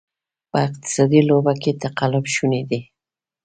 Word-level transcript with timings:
په 0.51 0.57
اقتصادي 0.67 1.21
لوبه 1.29 1.53
کې 1.61 1.71
تقلب 1.83 2.25
شونې 2.35 2.61
دی. 2.69 2.81